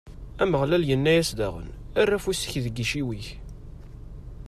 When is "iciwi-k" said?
2.83-3.27